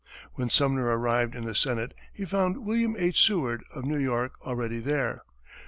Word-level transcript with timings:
When 0.33 0.49
Sumner 0.49 0.85
arrived 0.85 1.35
in 1.35 1.43
the 1.45 1.53
Senate, 1.53 1.93
he 2.11 2.25
found 2.25 2.65
William 2.65 2.95
H. 2.97 3.23
Seward, 3.23 3.63
of 3.71 3.85
New 3.85 3.99
York, 3.99 4.31
already 4.43 4.79
there. 4.79 5.21